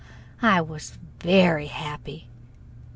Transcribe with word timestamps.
I 0.41 0.61
was 0.61 0.97
very 1.19 1.67
happy. 1.67 2.27